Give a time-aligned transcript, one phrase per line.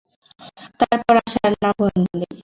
[0.79, 2.35] তারপর আর আসার নামগন্ধ নেই।